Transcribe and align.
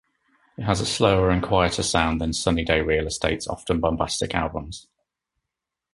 It 0.57 0.63
has 0.63 0.81
a 0.81 0.85
slower 0.87 1.29
and 1.29 1.43
quieter 1.43 1.83
sound 1.83 2.19
than 2.19 2.33
Sunny 2.33 2.65
Day 2.65 2.81
Real 2.81 3.05
Estate's 3.05 3.47
often-bombastic 3.47 4.33
albums. 4.33 4.87